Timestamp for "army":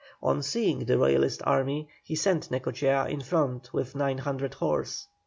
1.45-1.87